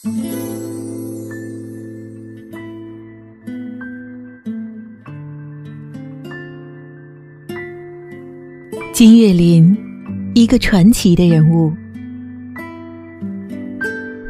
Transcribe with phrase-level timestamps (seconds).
[0.00, 0.14] 金
[9.18, 9.76] 岳霖，
[10.34, 11.72] 一个传奇的人物。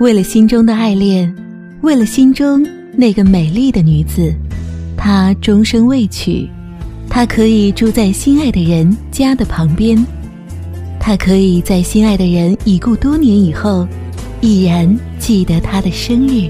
[0.00, 1.36] 为了心中的爱恋，
[1.82, 4.34] 为了心中那个美丽的女子，
[4.96, 6.48] 他终生未娶。
[7.10, 10.02] 他可以住在心爱的人家的旁边，
[10.98, 13.86] 他可以在心爱的人已故多年以后，
[14.40, 14.98] 依然
[15.28, 16.48] 记得他的生日。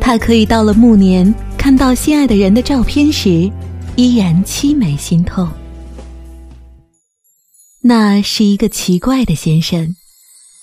[0.00, 3.52] 他可以到了暮年，看到心爱的人的照片时，
[3.94, 5.46] 依然凄美心痛。
[7.82, 9.94] 那是一个奇怪的先生，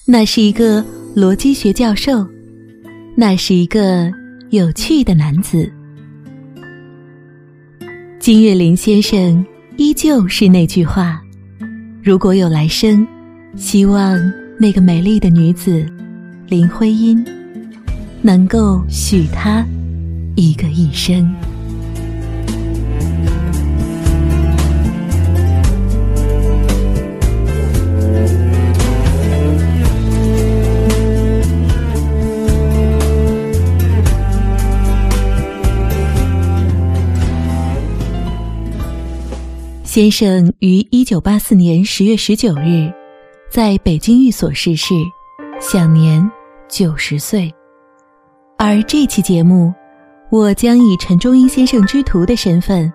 [0.07, 0.83] 那是一个
[1.15, 2.25] 逻辑学教授，
[3.15, 4.11] 那是一个
[4.49, 5.71] 有趣的男子。
[8.19, 9.45] 金岳霖先生
[9.77, 11.21] 依旧是那句话：
[12.01, 13.07] 如果有来生，
[13.55, 14.19] 希望
[14.57, 15.85] 那个美丽的女子
[16.47, 17.25] 林徽因
[18.21, 19.65] 能够许他
[20.35, 21.29] 一个一生。
[39.83, 42.91] 先生于一九八四年十月十九日，
[43.53, 44.95] 在北京寓所逝世，
[45.59, 46.27] 享年
[46.67, 47.53] 九十岁。
[48.57, 49.71] 而这期节目，
[50.31, 52.91] 我将以陈忠英先生之徒的身份，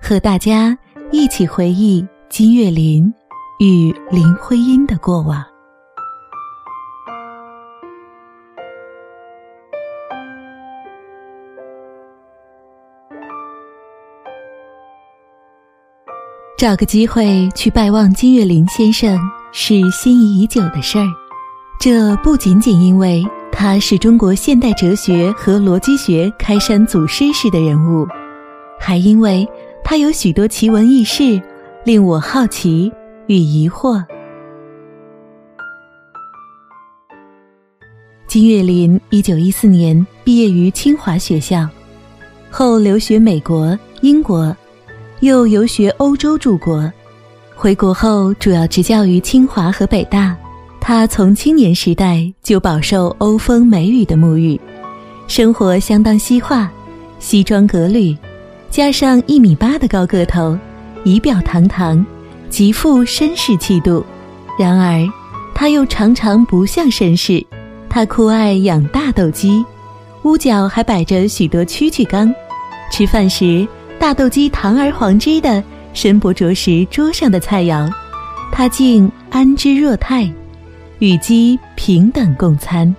[0.00, 0.78] 和大家
[1.10, 3.12] 一起回忆金岳霖
[3.58, 5.44] 与林徽因的过往。
[16.56, 19.18] 找个机会去拜望金岳霖先生
[19.58, 21.06] 是心仪已久的事儿。
[21.80, 28.06] 这不仅仅因为他是中国现代哲学和逻辑学开山祖师式的人物，
[28.78, 29.48] 还因为
[29.82, 31.40] 他有许多奇闻异事
[31.86, 32.92] 令我好奇
[33.28, 34.04] 与疑惑。
[38.26, 41.66] 金岳霖一九一四年毕业于清华学校，
[42.50, 44.54] 后留学美国、英国。
[45.20, 46.92] 又游学欧洲诸国，
[47.58, 50.36] 回国后主要执教于清华和北大。
[50.78, 54.60] 他从青年时代就饱受欧风美雨的沐浴，
[55.26, 56.70] 生活相当西化，
[57.18, 58.14] 西装革履，
[58.70, 60.56] 加上一米八的高个头，
[61.02, 62.04] 仪表堂堂，
[62.50, 64.04] 极富绅士气度。
[64.58, 65.08] 然而，
[65.54, 67.44] 他又常常不像绅士。
[67.88, 69.64] 他酷爱养大斗鸡，
[70.24, 72.32] 屋角还摆着许多蛐蛐缸，
[72.92, 73.66] 吃饭时。
[73.98, 75.64] 大斗鸡堂而皇之的
[75.96, 77.90] 伸脖啄食桌上的菜肴，
[78.52, 80.30] 他竟安之若泰，
[80.98, 82.94] 与鸡平等共餐。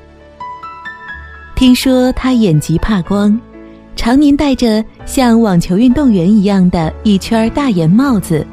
[1.56, 3.40] 听说他眼疾怕光，
[3.96, 8.44] 常年戴着像网球运动员一样的一圈大檐帽子，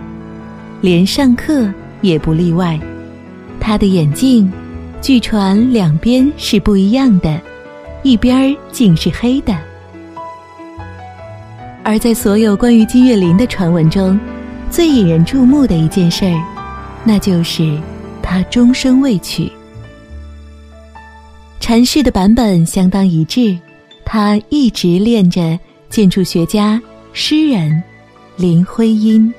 [0.82, 1.66] 连上课
[2.02, 2.78] 也不例外。
[3.58, 4.52] 他的眼镜，
[5.00, 7.40] 据传两边是不一样的，
[8.02, 9.56] 一边竟是黑的。
[11.82, 14.18] 而在所有关于金岳霖的传闻中，
[14.74, 16.44] 最引人注目的一件事儿，
[17.04, 17.80] 那就是
[18.20, 19.48] 他终身未娶。
[21.60, 23.56] 阐释的版本相当一致，
[24.04, 25.56] 他一直恋着
[25.88, 27.80] 建筑学家、诗人
[28.36, 29.32] 林徽因。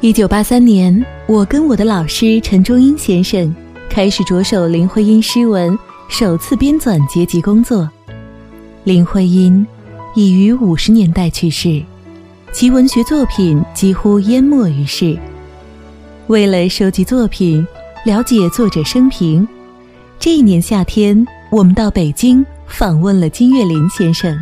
[0.00, 3.54] 一九八三年，我跟我的老师陈忠英先生
[3.90, 5.76] 开始着手林徽因诗文
[6.08, 7.90] 首次编纂结集工作。
[8.84, 9.66] 林徽因
[10.14, 11.82] 已于五十年代去世，
[12.52, 15.18] 其文学作品几乎淹没于世。
[16.28, 17.66] 为了收集作品，
[18.06, 19.46] 了解作者生平，
[20.20, 24.38] 这一年夏天，我们到北京访问了金岳霖先生。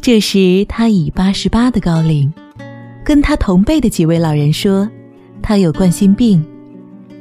[0.00, 2.32] 这时他已八十八的高龄，
[3.04, 4.88] 跟他同辈的几位老人说，
[5.46, 6.42] 他有冠心病，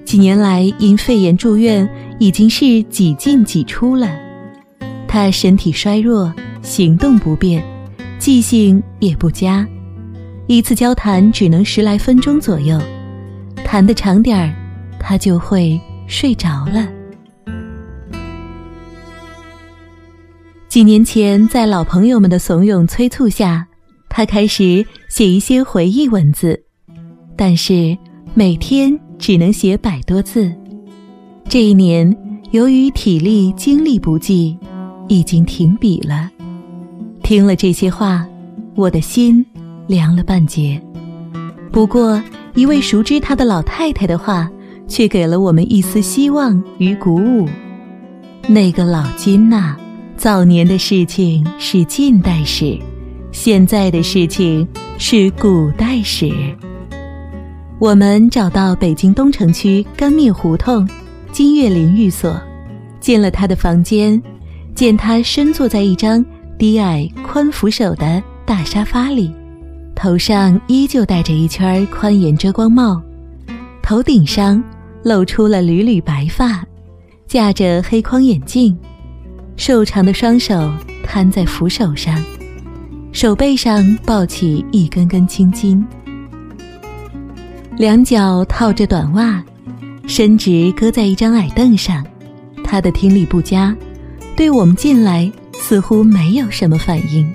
[0.06, 1.88] 几年来因肺炎住院，
[2.20, 4.10] 已经是几进几出了。
[5.10, 7.62] 他身体衰弱，行动不便，
[8.18, 9.68] 记性也不佳，
[10.48, 12.80] 一次交谈只能十来分钟左右，
[13.66, 14.56] 谈得长点儿，
[14.98, 15.78] 他就会
[16.08, 16.88] 睡着了。
[20.70, 23.68] 几年前，在老朋友们的怂恿催促下，
[24.08, 26.64] 他开始写一些回忆文字，
[27.36, 27.98] 但是
[28.36, 30.52] 每天只能写百多字。
[31.48, 32.18] 这一年，
[32.50, 34.58] 由于体力精力不济，
[35.08, 36.32] 已经停笔了。
[37.22, 38.26] 听了这些话，
[38.74, 39.46] 我的心
[39.86, 40.82] 凉了半截。
[41.72, 42.20] 不过，
[42.56, 44.50] 一位熟知他的老太太的话，
[44.88, 47.48] 却给了我们一丝希望与鼓舞。
[48.48, 49.76] 那个老金呐，
[50.18, 52.80] 早年的事情是近代史，
[53.32, 56.34] 现在的事情是古代史。
[57.84, 60.88] 我们找到北京东城区干面胡同
[61.34, 62.42] 金岳霖寓所，
[63.02, 64.24] 进了他的房间，
[64.74, 66.24] 见他身坐在一张
[66.58, 69.30] 低矮宽扶手的大沙发里，
[69.94, 73.04] 头上依旧戴着一圈宽檐遮光帽，
[73.82, 74.64] 头顶上
[75.04, 76.64] 露出了缕缕白发，
[77.28, 78.74] 架着黑框眼镜，
[79.58, 80.72] 瘦长的双手
[81.04, 82.18] 摊在扶手上，
[83.12, 85.86] 手背上抱起一根根青筋。
[87.76, 89.44] 两脚套着短袜，
[90.06, 92.06] 伸直搁在一张矮凳上。
[92.64, 93.76] 他的听力不佳，
[94.36, 97.28] 对我们进来似乎没有什么反应。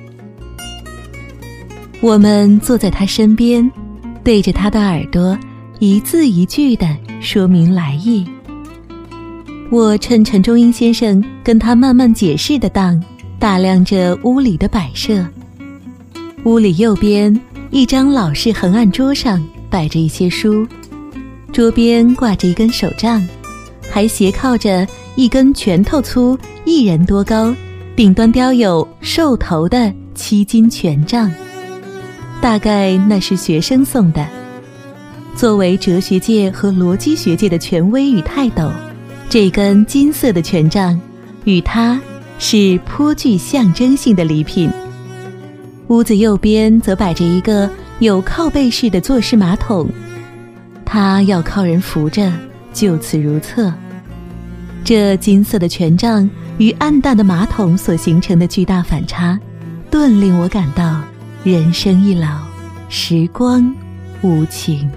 [2.01, 3.69] 我们坐在他身边，
[4.23, 5.37] 对着他的耳朵
[5.81, 6.87] 一字一句的
[7.21, 8.25] 说明来意。
[9.71, 13.03] 我趁陈中英先生跟他慢慢解释的当，
[13.41, 15.27] 打量着屋里的摆设。
[16.45, 17.39] 屋里右边
[17.71, 19.45] 一张老式横案桌上。
[19.71, 20.67] 摆着一些书，
[21.53, 23.27] 桌边挂着一根手杖，
[23.91, 27.55] 还斜靠着一根拳头粗、一人多高、
[27.95, 31.31] 顶端雕有兽头的七金权杖，
[32.41, 34.27] 大概那是学生送的。
[35.37, 38.71] 作为哲学界和逻辑学界的权威与泰斗，
[39.29, 40.99] 这根金色的权杖
[41.45, 42.01] 与他
[42.39, 44.71] 是颇具象征性的礼品。
[45.89, 47.71] 屋子右边则摆着一个。
[48.01, 49.89] 有靠背式的坐式马桶，
[50.85, 52.33] 它要靠人扶着，
[52.73, 53.75] 就此如厕。
[54.85, 56.29] 这金色的权杖
[56.59, 59.39] 与暗淡的马桶所形成的巨大反差，
[59.91, 61.03] 顿令我感到
[61.43, 62.39] 人生易老，
[62.89, 63.75] 时光
[64.23, 64.89] 无情。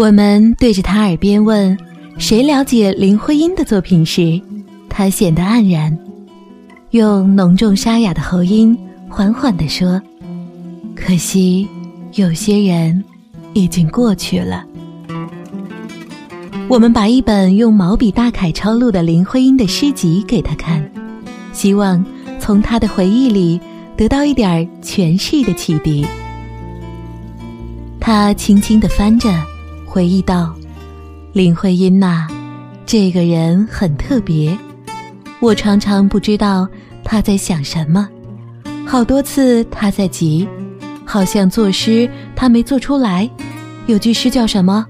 [0.00, 1.76] 我们对着他耳边问
[2.16, 4.40] ：“谁了解林徽因的作品？”时，
[4.88, 5.98] 他显得黯然，
[6.92, 8.74] 用浓重沙哑的喉音
[9.10, 10.00] 缓缓地说
[10.96, 11.68] ：“可惜，
[12.14, 13.04] 有些人
[13.52, 14.64] 已经过去了。”
[16.66, 20.82] 我们把一本用毛笔大楷抄录的林徽因的诗集给他看，
[21.52, 22.02] 希望
[22.38, 23.60] 从他的回忆里
[23.98, 26.06] 得到一点诠释的启迪。
[28.00, 29.28] 他轻轻地翻着。
[29.92, 30.54] 回忆道
[31.34, 32.28] ：“林徽因呐，
[32.86, 34.56] 这个人很特别，
[35.40, 36.68] 我常常不知道
[37.02, 38.08] 他在想什么。
[38.86, 40.48] 好多次他在急，
[41.04, 43.28] 好像作诗他没做出来。
[43.86, 44.86] 有句诗叫什么？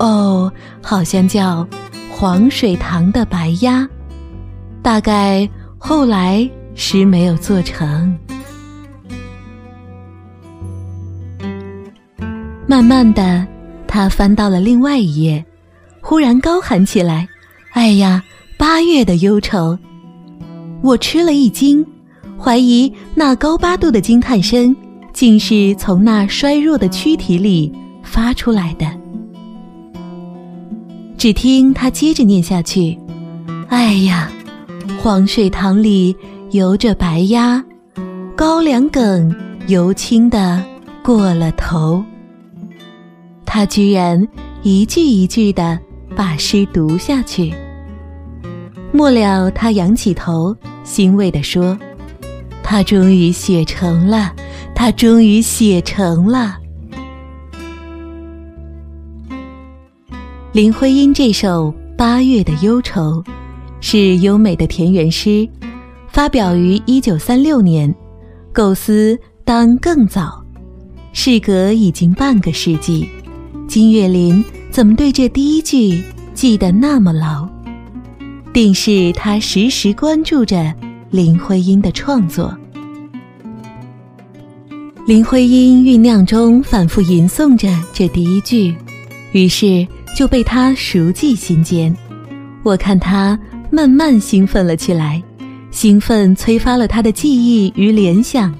[0.00, 0.52] 哦，
[0.82, 1.64] 好像叫
[2.10, 3.80] 《黄水塘的白鸭》。
[4.82, 8.14] 大概后来诗没有做成。
[12.66, 13.46] 慢慢的。”
[13.92, 15.44] 他翻到了另外一页，
[16.00, 17.28] 忽然高喊起来
[17.76, 18.24] ：“哎呀，
[18.56, 19.78] 八月的忧愁！”
[20.82, 21.86] 我吃了一惊，
[22.38, 24.74] 怀疑那高八度的惊叹声，
[25.12, 27.70] 竟是从那衰弱的躯体里
[28.02, 28.86] 发出来的。
[31.18, 32.98] 只听他接着念下去
[33.68, 34.32] ：“哎呀，
[35.02, 36.16] 黄水塘里
[36.52, 37.62] 游着白鸭，
[38.34, 40.64] 高粱梗油青的
[41.04, 42.02] 过了头。”
[43.54, 44.26] 他居然
[44.62, 45.78] 一句一句的
[46.16, 47.52] 把诗读下去。
[48.92, 51.78] 末了，他仰起头，欣慰地说
[52.64, 54.34] ：“他终于写成了，
[54.74, 56.56] 他终于写成了。”
[60.52, 63.22] 林徽因这首《八月的忧愁》
[63.82, 65.46] 是优美的田园诗，
[66.08, 67.94] 发表于一九三六年，
[68.50, 70.42] 构思当更早，
[71.12, 73.06] 事隔已经半个世纪。
[73.72, 75.98] 金岳霖怎么对这第一句
[76.34, 77.48] 记得那么牢？
[78.52, 80.74] 定是他时时关注着
[81.08, 82.54] 林徽因的创作。
[85.06, 88.76] 林徽因酝酿中反复吟诵着这第一句，
[89.32, 91.96] 于是就被他熟记心间。
[92.62, 93.38] 我看他
[93.70, 95.22] 慢慢兴奋了起来，
[95.70, 98.54] 兴奋催发了他的记忆与联想，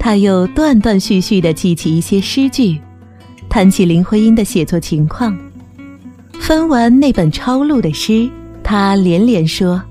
[0.00, 2.80] 他又断断续续地记起一些诗句。
[3.52, 5.38] 谈起林徽因的写作情况，
[6.40, 8.26] 翻完那本抄录的诗，
[8.64, 9.82] 他连连说：“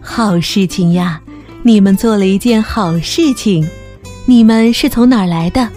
[0.00, 1.20] 好事情呀，
[1.62, 3.68] 你们做了一件好事情。
[4.24, 5.68] 你们是从哪儿来的？”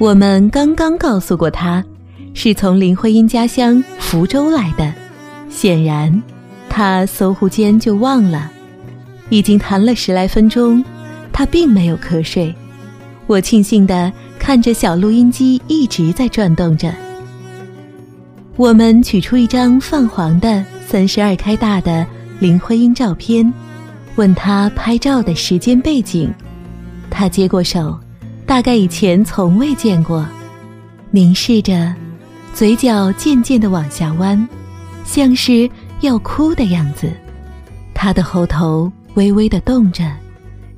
[0.00, 1.84] 我们刚刚告诉过他，
[2.32, 4.90] 是从林徽因家乡福州来的。
[5.50, 6.22] 显然，
[6.70, 8.50] 他搜狐间就忘了。
[9.28, 10.82] 已经谈了十来分钟，
[11.30, 12.54] 他并没有瞌睡。
[13.26, 14.10] 我庆幸的
[14.48, 16.90] 看着小录音机一直在转动着。
[18.56, 22.06] 我们取出一张泛黄的三十二开大的
[22.40, 23.52] 林徽因照片，
[24.16, 26.32] 问他拍照的时间背景。
[27.10, 28.00] 他接过手，
[28.46, 30.26] 大概以前从未见过，
[31.10, 31.94] 凝视着，
[32.54, 34.48] 嘴角渐渐地往下弯，
[35.04, 35.68] 像是
[36.00, 37.12] 要哭的样子。
[37.92, 38.90] 他的喉头。
[39.14, 40.08] 微微的动着，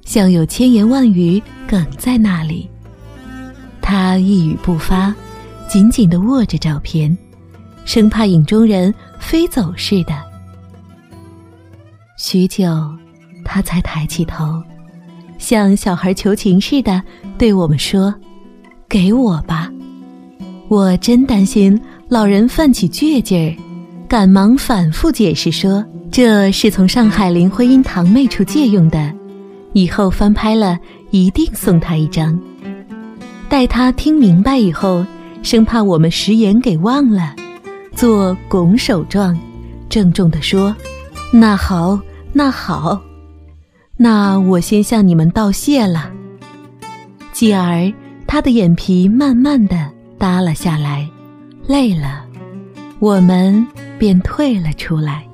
[0.07, 2.70] 像有千言万语哽在那里。
[3.91, 5.13] 他一语不发，
[5.69, 7.19] 紧紧的握着照片，
[7.85, 10.17] 生怕影中人飞走似的。
[12.17, 12.69] 许久，
[13.45, 14.63] 他才抬起头，
[15.39, 17.03] 像小孩求情似的
[17.37, 18.15] 对我们说
[18.89, 19.69] ：“给我吧。”
[20.71, 21.77] 我真担心
[22.09, 23.51] 老人犯起倔劲儿，
[24.07, 25.85] 赶忙反复解释说。
[26.13, 29.13] 这是从上海林徽因堂妹处借用的，
[29.73, 30.79] 以后翻拍了
[31.11, 32.41] 一定送她一张。
[33.51, 35.05] 待他听明白以后，
[35.43, 37.35] 生怕我们食言给忘了，
[37.97, 39.37] 做拱手状，
[39.89, 40.75] 郑重地说
[41.35, 41.99] ：“那好，
[42.33, 43.03] 那好，
[43.97, 46.13] 那我先向你们道谢了。”
[47.35, 47.93] 继而，
[48.25, 51.11] 他的眼皮慢慢的耷了下来，
[51.67, 52.25] 累了，
[53.01, 53.67] 我们
[53.99, 55.27] 便退了出来。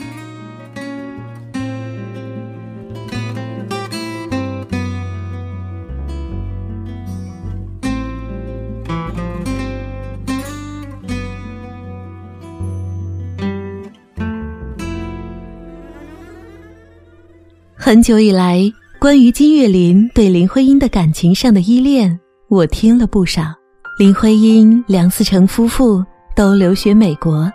[17.87, 18.61] 很久以来，
[18.99, 23.55] 关于金岳霖对林徽因的感情上的依恋，我听了不少。
[23.97, 27.49] 林徽因、梁思成夫妇都留学美国，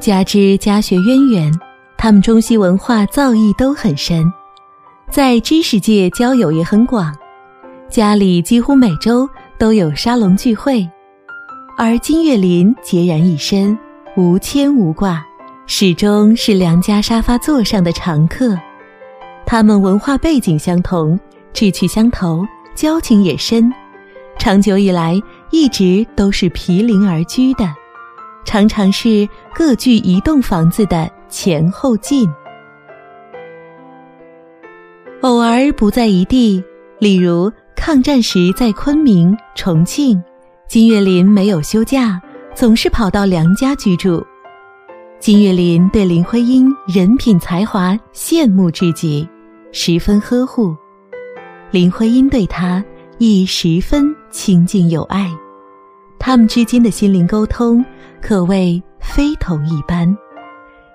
[0.00, 1.54] 加之家学渊源，
[1.96, 4.24] 他们中西文化造诣都很深，
[5.08, 7.14] 在知识界交友也很广，
[7.88, 10.84] 家里几乎每周都有沙龙聚会。
[11.78, 13.78] 而金岳霖孑然一身，
[14.16, 15.24] 无牵无挂，
[15.68, 18.58] 始终是梁家沙发座上的常客。
[19.46, 21.18] 他们文化背景相同，
[21.52, 23.72] 志趣相投，交情也深，
[24.40, 25.18] 长久以来
[25.52, 27.64] 一直都是毗邻而居的，
[28.44, 32.28] 常常是各居一栋房子的前后近。
[35.22, 36.62] 偶尔不在一地，
[36.98, 40.20] 例如抗战时在昆明、重庆，
[40.66, 42.20] 金岳霖没有休假，
[42.52, 44.26] 总是跑到梁家居住。
[45.20, 49.26] 金岳霖对林徽因人品才华羡慕至极。
[49.78, 50.74] 十分呵护，
[51.70, 52.82] 林徽因对他
[53.18, 55.30] 亦十分亲近有爱，
[56.18, 57.84] 他们之间的心灵沟通
[58.22, 60.16] 可谓非同一般，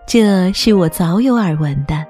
[0.07, 2.03] 这是我早有耳闻的。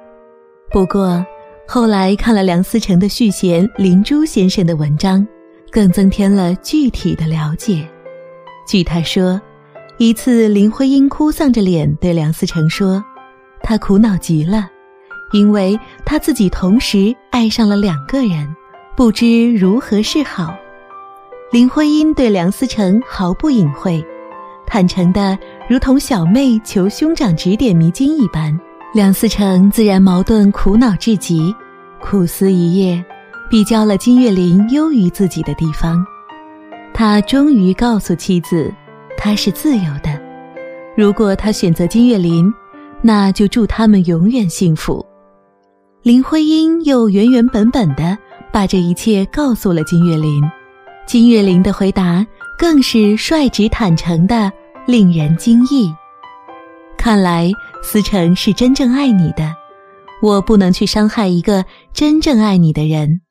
[0.71, 1.23] 不过
[1.67, 5.27] 后来看了梁思成的续弦林洙先生的文章，
[5.69, 7.85] 更增添了具体的了解。
[8.65, 9.39] 据他说，
[9.97, 13.03] 一次林徽因哭丧着脸对梁思成说
[13.61, 14.69] ：“他苦恼极了。”
[15.31, 18.47] 因为他自己同时爱上了两个人，
[18.95, 20.53] 不知如何是好。
[21.51, 24.03] 林徽因对梁思成毫不隐晦，
[24.65, 25.37] 坦诚的
[25.69, 28.57] 如同小妹求兄长指点迷津一般。
[28.93, 31.55] 梁思成自然矛盾苦恼至极，
[32.01, 33.03] 苦思一夜，
[33.49, 36.05] 比较了金岳霖优于自己的地方。
[36.93, 38.69] 他终于告诉妻子，
[39.17, 40.21] 他是自由的。
[40.97, 42.53] 如果他选择金岳霖，
[43.01, 45.05] 那就祝他们永远幸福。
[46.03, 48.17] 林徽因又原原本本的
[48.51, 50.41] 把这一切告诉了金岳霖，
[51.05, 52.25] 金岳霖的回答
[52.57, 54.51] 更是率直坦诚的，
[54.87, 55.93] 令人惊异。
[56.97, 57.51] 看来
[57.83, 59.55] 思成是真正爱你的，
[60.23, 63.21] 我不能去伤害一个真正爱你的人，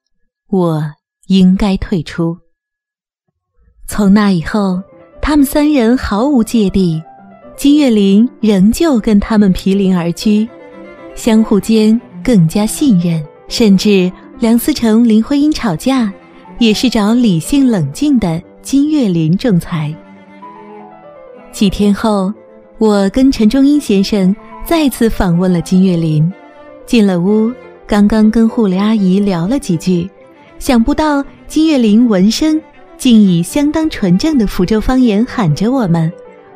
[0.49, 0.81] 我
[1.27, 2.39] 应该退出。
[3.89, 4.81] 从那以后，
[5.21, 7.03] 他们三人毫无芥蒂，
[7.57, 10.49] 金岳霖仍旧跟他们毗邻而居，
[11.17, 12.01] 相互间。
[12.23, 16.13] 更加信任，甚至梁思成、林徽因吵架，
[16.59, 19.95] 也是找理性冷静的金岳霖仲裁。
[21.53, 22.33] 几天后，
[22.79, 24.35] 我跟陈忠英先生
[24.65, 26.33] 再次访问了金岳霖，
[26.87, 27.53] 进了屋，
[27.87, 30.09] 刚刚跟护理阿姨聊了几句，
[30.59, 32.61] 想不到金岳霖闻声，
[32.97, 36.13] 竟以相当纯正的福州方言喊着我们：“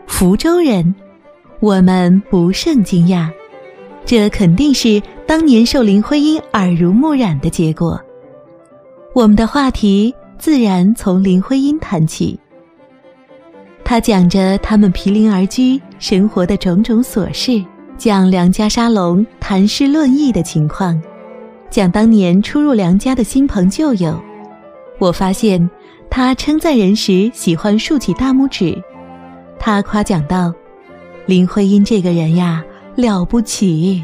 [0.07, 0.95] 福州人。”
[1.61, 3.29] 我们不胜惊讶，
[4.05, 5.03] 这肯定是。
[5.37, 8.01] 当年受林徽因耳濡目染的结果。
[9.13, 12.39] 我们的话题自然从林徽因谈起。
[13.85, 17.61] 他讲着他们毗邻而居生活的种种琐事，
[17.99, 21.03] 讲梁家沙龙谈诗论艺的情况，
[21.69, 24.17] 讲当年初入梁家的新朋旧友。
[25.01, 25.69] 我发现
[26.09, 28.81] 他称赞人时喜欢竖起大拇指。
[29.59, 30.55] 他夸奖道
[31.27, 32.63] ：“林徽因这个人呀，
[32.95, 34.01] 了不起！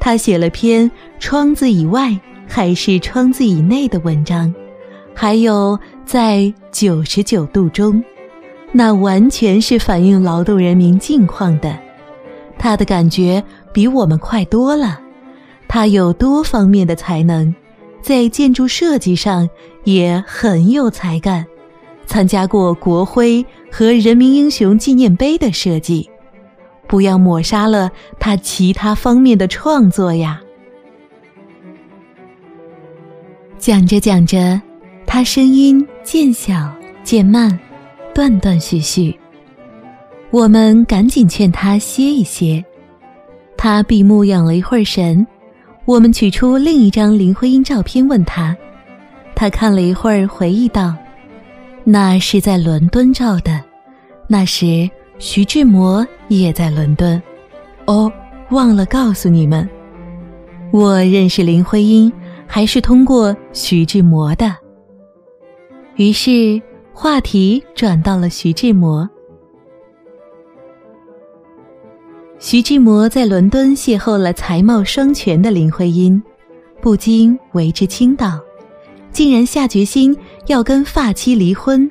[0.00, 4.54] 他写了篇窗子以外还是窗子以内的文章，
[5.14, 8.02] 还有在九十九度中。”
[8.70, 11.78] 那完全是反映劳动人民境况的，
[12.58, 15.00] 他的感觉比我们快多了。
[15.66, 17.54] 他有多方面的才能，
[18.02, 19.48] 在建筑设计上
[19.84, 21.46] 也很有才干，
[22.06, 26.10] 参加过国徽和人民英雄纪念碑的设计。
[26.88, 30.40] 不要抹杀了他其他方面的创作呀！
[33.58, 34.60] 讲着讲着，
[35.06, 36.72] 他声音渐小
[37.04, 37.56] 渐慢。
[38.14, 39.16] 断断续续，
[40.32, 42.64] 我们赶紧劝他歇一歇。
[43.56, 45.24] 他闭目养了一会儿神，
[45.84, 48.56] 我们取出另一张林徽因照片问他，
[49.36, 50.96] 他看了一会儿，回忆道
[51.84, 53.62] ：“那是在伦敦照的，
[54.26, 57.20] 那时徐志摩也在伦敦。”
[57.86, 58.10] 哦，
[58.50, 59.68] 忘了告诉你们，
[60.72, 62.12] 我认识林徽因
[62.46, 64.54] 还是通过徐志摩的。
[65.96, 66.60] 于是。
[67.00, 69.08] 话题转到了徐志摩。
[72.40, 76.20] 徐志摩在伦敦邂逅了才貌双全的林徽因，
[76.82, 78.40] 不禁为之倾倒，
[79.12, 80.16] 竟然下决心
[80.48, 81.88] 要跟发妻离婚。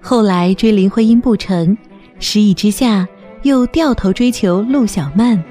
[0.00, 1.78] 后来追林徽因不成，
[2.18, 3.06] 失意之下
[3.42, 5.42] 又掉头追求陆小曼。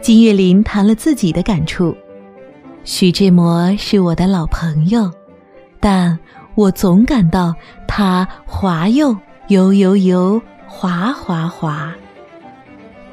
[0.00, 1.96] 金岳霖谈了自己的感触：
[2.84, 5.10] 徐志摩是我的老朋友，
[5.80, 6.18] 但。
[6.56, 7.54] 我总感到
[7.86, 9.16] 他滑又
[9.48, 11.94] 游游游滑滑滑，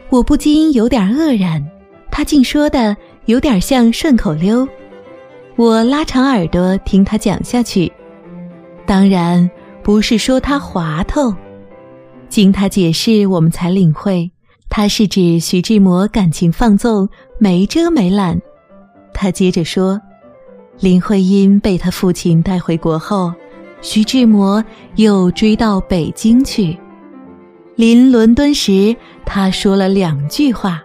[0.09, 1.65] 我不禁有点愕然。
[2.11, 4.67] 他竟说的有点像顺口溜。
[5.55, 7.89] 我拉长耳朵听他讲下去，
[8.85, 9.49] 当然
[9.81, 11.33] 不是说他滑头。
[12.29, 14.31] 经他解释，我们才领会，
[14.69, 17.09] 他是指徐志摩感情放纵，
[17.39, 18.41] 没遮没拦。
[19.13, 19.99] 他接着说。
[20.79, 23.33] 林徽因被他父亲带回国后，
[23.81, 24.63] 徐志摩
[24.97, 26.77] 又追到北京去。
[27.75, 30.83] 临伦敦时，他说了两句话，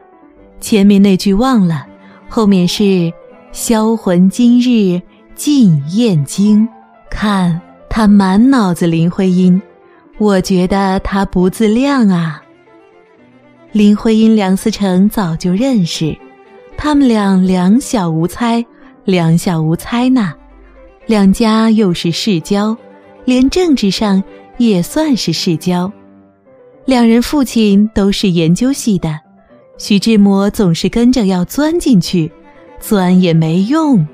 [0.60, 1.86] 前面那句忘了，
[2.26, 3.12] 后面是
[3.52, 4.98] “销魂今日
[5.34, 6.66] 尽燕京”。
[7.10, 9.60] 看他满脑子林徽因，
[10.22, 12.40] 我觉得他不自量啊。
[13.72, 16.16] 林徽因、梁思成早就认识，
[16.76, 18.64] 他们俩两小无猜。
[19.04, 20.32] 两小无猜呢，
[21.06, 22.76] 两家又是世交，
[23.24, 24.22] 连政治上
[24.58, 25.92] 也算是世交。
[26.84, 29.18] 两人父亲都是研究系的，
[29.76, 32.30] 徐志摩总是跟着要钻进去，
[32.78, 34.06] 钻也没用。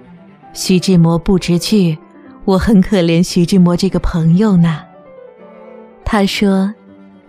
[0.54, 1.98] 徐志摩不知趣，
[2.46, 4.87] 我很可怜徐志摩这个朋友呢。
[6.10, 6.72] 他说，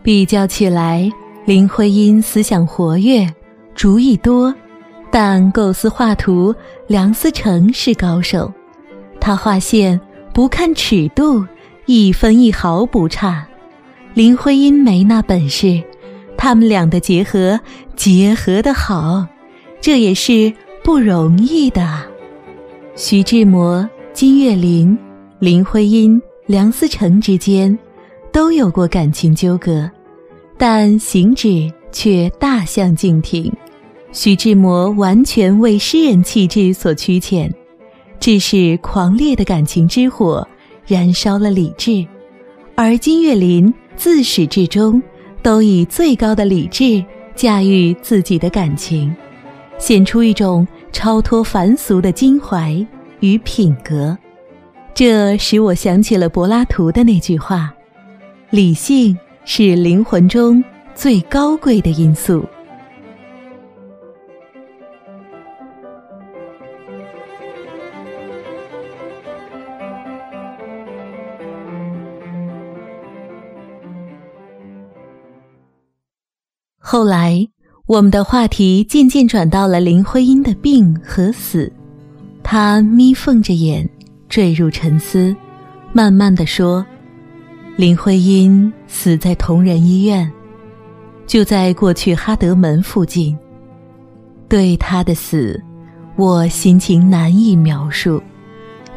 [0.02, 1.12] 比较起来，
[1.44, 3.28] 林徽因思想活跃，
[3.76, 4.56] 主意多。
[5.12, 6.56] 但构思画图，
[6.88, 8.50] 梁思成是高手。
[9.20, 10.00] 他画线
[10.34, 11.46] 不看尺度，
[11.88, 13.46] 一分一毫不差。
[14.14, 15.84] 林徽因没那本事，
[16.38, 17.60] 他们俩的结合
[17.98, 19.28] 结合的好，
[19.82, 20.54] 这也是
[20.86, 22.00] 不容易的。
[22.96, 24.98] 徐志摩、金岳霖、
[25.40, 27.78] 林徽因、梁思成之间
[28.32, 29.90] 都有过感情纠葛，
[30.58, 33.52] 但行止却大相径庭。
[34.12, 37.52] 徐志摩完全为诗人气质所驱遣，
[38.20, 40.48] 致使狂烈的感情之火
[40.86, 42.06] 燃烧了理智；
[42.76, 45.02] 而金岳霖自始至终
[45.44, 47.04] 都以最高的理智
[47.36, 49.16] 驾驭自己的感情，
[49.78, 52.86] 显出一种超脱凡俗的襟怀
[53.20, 54.18] 与品格。
[54.96, 57.72] 这使我想起了柏拉图的那句话
[58.50, 60.64] ：“理性是灵魂中
[60.96, 62.44] 最高贵的因素。”
[76.82, 77.48] 后来，
[77.86, 81.72] 我们的话题渐渐转到了林徽因的病和死。
[82.42, 83.88] 他眯缝着眼，
[84.28, 85.36] 坠入沉思，
[85.94, 86.84] 慢慢的说
[87.80, 90.30] ：“林徽因死在同仁医院，
[91.26, 93.38] 就在过去哈德门附近。
[94.50, 95.64] 对她的死，
[96.18, 98.22] 我心情难以描述。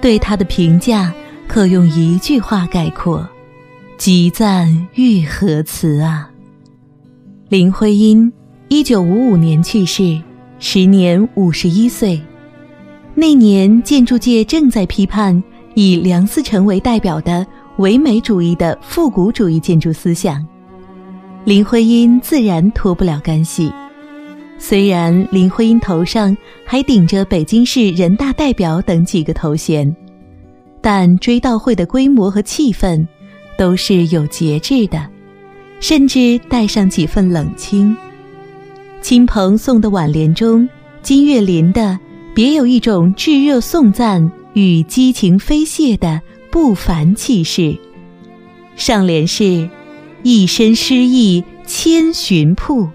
[0.00, 1.14] 对他的评价
[1.46, 3.24] 可用一句话概括：
[3.96, 6.28] 极赞愈合词啊！
[7.48, 8.32] 林徽因，
[8.66, 10.20] 一九五五年去世，
[10.58, 12.20] 时年五十一岁。
[13.14, 15.40] 那年，建筑界正在批判
[15.74, 17.46] 以梁思成为代表的
[17.82, 20.46] 唯美主义的复古主义建筑思想，
[21.44, 23.72] 林徽因自然脱不了干系。
[24.56, 29.92] 虽然林徽因头上还顶着北京市人大代表等几个头衔，
[30.80, 33.04] 但追悼会的规模和气氛
[33.58, 35.04] 都是有节制的，
[35.80, 37.96] 甚至带上几分冷清。
[39.00, 40.68] 亲朋送的挽联中，
[41.02, 41.98] 金岳霖的。
[42.32, 46.18] 别有一种炙热颂赞与激情飞泻的
[46.52, 47.76] 不凡气势。
[48.76, 49.68] 上联是
[50.22, 52.88] “一身诗意千寻瀑”，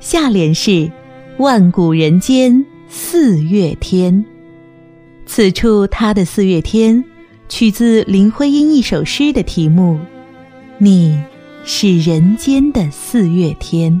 [0.00, 0.90] 下联是
[1.36, 4.24] “万古人间四月天”。
[5.26, 7.04] 此处他的四月天，
[7.48, 9.98] 取自林徽因一首诗的题目
[10.78, 11.20] ：“你
[11.64, 14.00] 是人间的四月天。”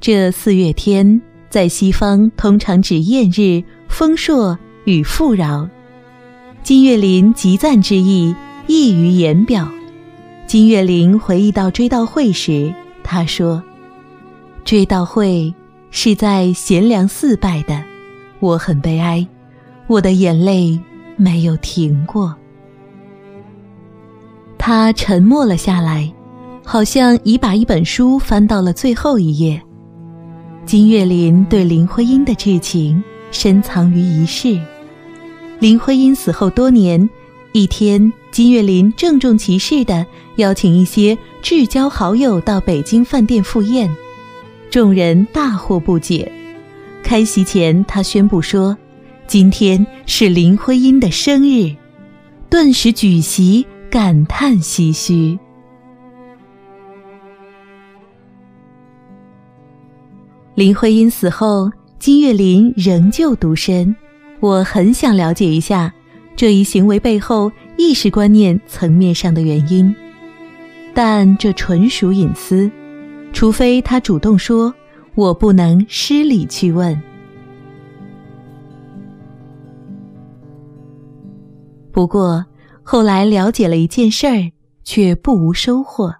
[0.00, 1.20] 这四月天。
[1.48, 5.66] 在西方，通常指艳日、丰硕与富饶。
[6.66, 8.34] 金岳霖极赞之意
[8.66, 9.68] 溢于言表。
[10.48, 12.74] 金岳霖回忆到追悼会时，
[13.04, 13.62] 他说
[14.66, 15.54] ：“追悼会
[15.92, 17.84] 是在贤良寺拜的，
[18.40, 19.24] 我很悲哀，
[19.86, 20.76] 我的眼泪
[21.14, 22.34] 没有停过。”
[24.58, 26.12] 他沉默了下来，
[26.64, 29.62] 好像已把一本书翻到了最后一页。
[30.64, 33.00] 金岳霖对林徽因的挚情
[33.30, 34.60] 深藏于一世。
[35.58, 37.08] 林徽因死后多年，
[37.52, 40.04] 一天，金岳霖郑重其事地
[40.36, 43.90] 邀请一些至交好友到北京饭店赴宴，
[44.70, 46.30] 众人大惑不解。
[47.02, 48.76] 开席前，他宣布说
[49.26, 51.74] ：“今天是林徽因的生日。”
[52.50, 55.38] 顿时举席感叹唏嘘。
[60.54, 63.96] 林徽因死后，金岳霖仍旧独身。
[64.46, 65.92] 我很想了解一下
[66.36, 69.92] 这一行为背后意识观念层面上的原因，
[70.94, 72.70] 但这纯属隐私，
[73.32, 74.72] 除非他主动说，
[75.16, 76.96] 我不能失礼去问。
[81.90, 82.44] 不过
[82.84, 84.52] 后来了解了一件事儿，
[84.84, 86.14] 却不无收获。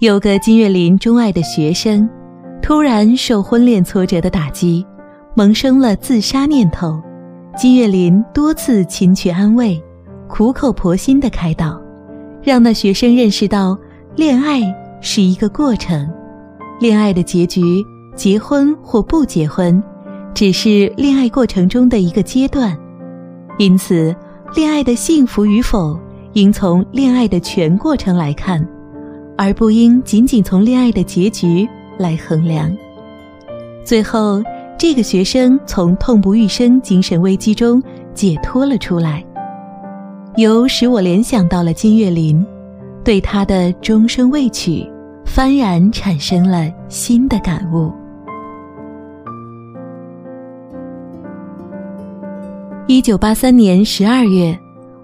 [0.00, 2.08] 有个金岳霖钟爱的学生。
[2.62, 4.84] 突然受婚恋挫折的打击，
[5.36, 7.00] 萌生了自杀念头。
[7.56, 9.82] 金岳霖多次亲去安慰，
[10.28, 11.80] 苦口婆心的开导，
[12.42, 13.78] 让那学生认识到
[14.14, 14.60] 恋爱
[15.00, 16.06] 是一个过程，
[16.78, 17.82] 恋爱的结局，
[18.14, 19.82] 结婚或不结婚，
[20.34, 22.76] 只是恋爱过程中的一个阶段。
[23.56, 24.14] 因此，
[24.54, 25.98] 恋爱的幸福与否，
[26.34, 28.62] 应从恋爱的全过程来看，
[29.38, 31.66] 而不应仅仅从恋爱的结局。
[31.98, 32.70] 来衡量。
[33.82, 34.42] 最后，
[34.78, 39.24] 这个学生从痛不欲生精神危机中解脱了出来，
[40.36, 42.46] 由使我联想到了金岳霖，
[43.02, 44.86] 对他的终生未娶，
[45.24, 47.90] 幡然产生了新的感悟。
[52.86, 54.56] 一九八三年十二月，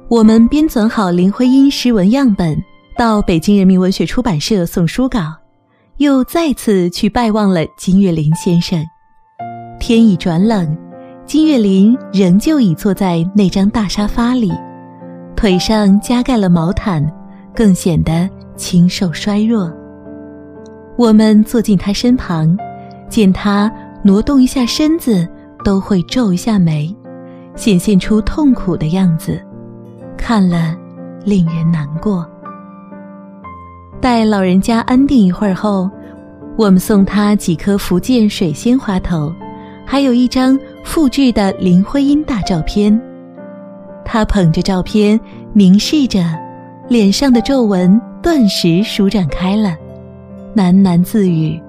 [0.08, 2.56] 我们编纂好林徽因诗文样本，
[2.98, 5.20] 到北京人民文学出版社送书稿。
[5.96, 8.84] 又再次去拜望了金岳霖先生。
[9.82, 10.78] 天已转冷，
[11.26, 14.52] 金岳霖仍旧倚坐在那张大沙发里，
[15.34, 17.04] 腿上加盖了毛毯，
[17.52, 19.72] 更显得清瘦衰弱。
[20.96, 22.56] 我们坐进他身旁，
[23.08, 23.68] 见他
[24.04, 25.26] 挪动一下身子
[25.64, 26.94] 都会皱一下眉，
[27.56, 29.36] 显现出痛苦的样子，
[30.16, 30.76] 看了
[31.24, 32.24] 令人难过。
[34.00, 35.90] 待老人家安定一会儿后，
[36.56, 39.34] 我们送他几颗福建水仙花头，
[39.92, 42.98] 还有一张复制的林徽因大照片。
[44.06, 45.20] 他捧着照片，
[45.52, 46.24] 凝视着，
[46.88, 49.76] 脸上的皱纹顿时舒展开了，
[50.56, 51.60] 喃喃自语：“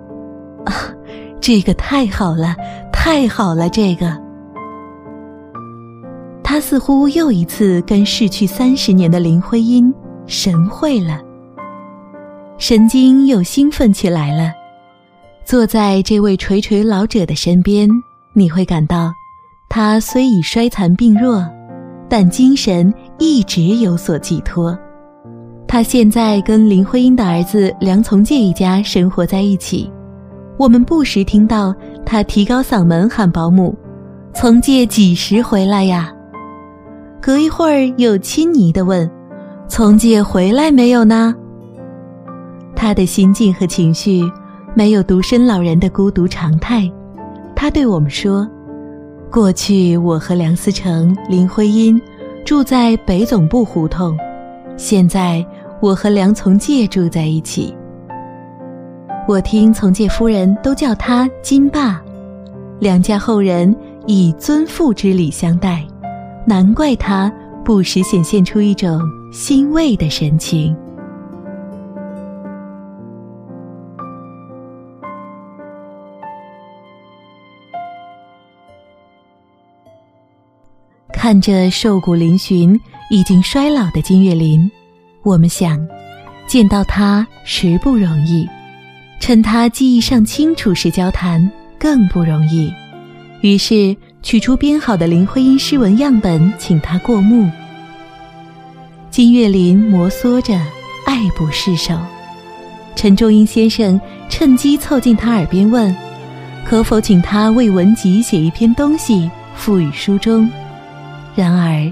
[0.64, 0.74] 啊，
[1.42, 2.56] 这个太好了，
[2.94, 4.18] 太好了！”这个，
[6.42, 9.94] 他似乎又一次跟逝去三十年的林徽因
[10.28, 11.20] 神会了。
[12.58, 14.54] 神经又兴奋起来了。
[15.44, 17.90] 坐在这位垂垂老者的身边，
[18.36, 19.14] 你会感到，
[19.70, 21.46] 他虽已衰残病弱，
[22.10, 24.78] 但精神一直有所寄托。
[25.68, 29.92] 他现在跟林徽因的儿子梁从诫一家生活在一起。
[30.58, 31.74] 我们不时听到
[32.06, 33.76] 他提高嗓门喊保姆
[34.34, 36.12] ：“从诫几时回来呀？”
[37.22, 39.10] 隔一会儿又亲昵地问
[39.68, 41.34] ：“从诫回来没有呢？”
[42.76, 44.22] 他的心境和情绪
[44.76, 46.92] 没有独身老人的孤独常态。
[47.56, 48.48] 他对我们说
[49.32, 52.00] ：“过去我和梁思成、林徽因
[52.46, 54.18] 住在北总部胡同，
[54.76, 55.46] 现在
[55.82, 57.74] 我和梁从诫住在一起。
[59.28, 62.02] 我听从诫夫人都叫他金爸，
[62.80, 63.74] 梁家后人
[64.06, 65.86] 以尊父之礼相待，
[66.46, 67.32] 难怪他
[67.64, 70.76] 不时显现出一种欣慰的神情。”
[81.24, 82.78] 看着瘦骨嶙峋、
[83.10, 84.70] 已经衰老的金岳霖，
[85.22, 85.80] 我们想，
[86.48, 88.46] 见到他实不容易，
[89.22, 92.70] 趁他记忆尚清楚时交谈更不容易。
[93.40, 97.50] 于是取出编好的林徽因诗文样本，请他过目。
[99.10, 100.54] 金岳霖摩挲着，
[101.06, 101.98] 爱不释手。
[102.98, 105.96] 陈仲英先生趁机凑近他耳边问
[106.68, 110.52] ：“可否请他为文集写一篇东西，附于书中？”
[111.36, 111.92] 然而，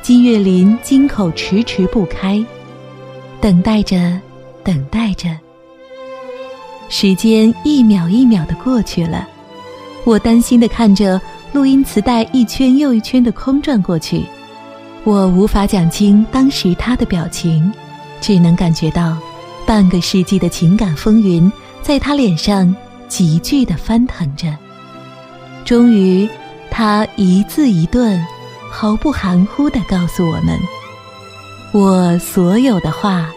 [0.00, 2.42] 金岳霖金口迟迟不开，
[3.40, 4.18] 等待着，
[4.64, 5.28] 等待着。
[6.88, 9.28] 时间一秒一秒的过去了，
[10.04, 11.20] 我担心的看着
[11.52, 14.24] 录音磁带一圈又一圈的空转过去，
[15.04, 17.70] 我无法讲清当时他的表情，
[18.22, 19.18] 只能感觉到
[19.66, 22.74] 半个世纪的情感风云在他脸上
[23.06, 24.48] 急剧的翻腾着。
[25.66, 26.26] 终于，
[26.70, 28.18] 他一字一顿。
[28.70, 30.58] 毫不含糊地告诉我们
[31.72, 33.30] ：“我所有的话，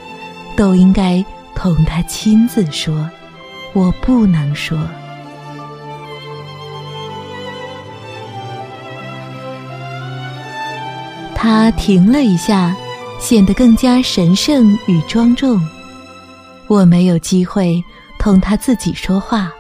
[0.56, 1.24] 都应该
[1.56, 3.10] 同他亲自说，
[3.74, 4.78] 我不能说。”
[11.34, 12.76] 他停了一下，
[13.20, 15.60] 显得更加神圣与庄重。
[16.68, 17.84] 我没有机会
[18.20, 19.52] 同他自己说话，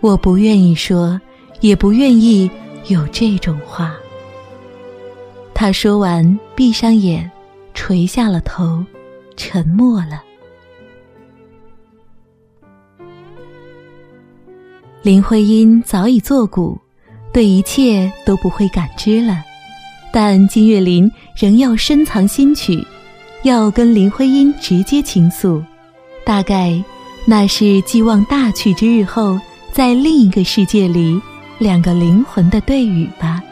[0.00, 1.18] 我不愿意说，
[1.60, 2.50] 也不愿意
[2.88, 3.94] 有这种话。
[5.60, 7.30] 他说完，闭上眼，
[7.74, 8.82] 垂下了头，
[9.36, 10.22] 沉默了。
[15.02, 16.78] 林徽因早已作古，
[17.30, 19.44] 对一切都不会感知了，
[20.10, 22.82] 但金岳霖仍要深藏心曲，
[23.42, 25.62] 要跟林徽因直接倾诉。
[26.24, 26.82] 大概
[27.26, 29.38] 那是寄望大去之日后，
[29.72, 31.20] 在另一个世界里，
[31.58, 33.42] 两个灵魂的对语吧。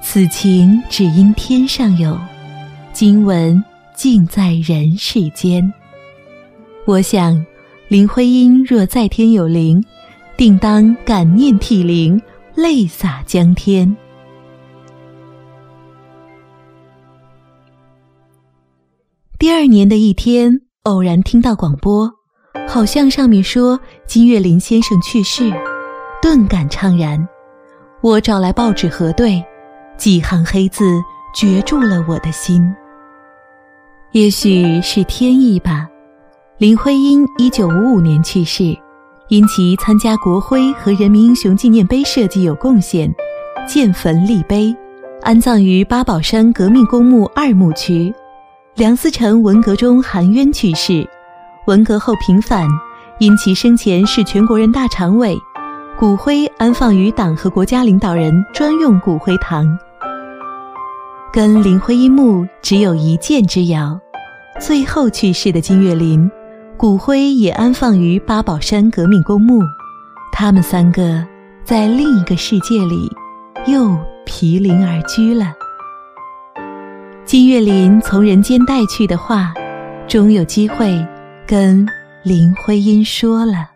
[0.00, 2.18] 此情只因天上有，
[2.92, 3.62] 今闻
[3.94, 5.72] 尽在人世间。
[6.86, 7.44] 我想，
[7.88, 9.84] 林徽因若在天有灵，
[10.36, 12.20] 定当感念涕零，
[12.54, 13.94] 泪洒江天。
[19.38, 22.10] 第二年的一天，偶然听到广播，
[22.66, 25.52] 好像上面说金岳霖先生去世，
[26.22, 27.28] 顿感怅然。
[28.00, 29.44] 我找来报纸核对。
[29.98, 30.84] 几行黑字
[31.34, 32.72] 攫住了我的心。
[34.12, 35.88] 也许是天意吧。
[36.56, 38.76] 林徽因一九五五年去世，
[39.28, 43.12] 因其参加国徽和人民英雄纪念碑设计有贡献，
[43.66, 44.74] 建坟立碑，
[45.22, 48.12] 安葬于八宝山革命公墓二墓区。
[48.76, 51.06] 梁思成文革中含冤去世，
[51.66, 52.66] 文革后平反，
[53.18, 55.36] 因其生前是全国人大常委，
[55.98, 59.78] 骨灰安放于党和国家领导人专用骨灰堂。
[61.30, 64.00] 跟林徽因墓只有一箭之遥，
[64.58, 66.30] 最后去世的金岳霖，
[66.76, 69.60] 骨灰也安放于八宝山革命公墓。
[70.32, 71.22] 他们三个
[71.64, 73.12] 在另一个世界里，
[73.66, 75.52] 又毗邻而居了。
[77.26, 79.52] 金岳霖从人间带去的话，
[80.06, 81.06] 终有机会
[81.46, 81.86] 跟
[82.22, 83.68] 林徽因说了。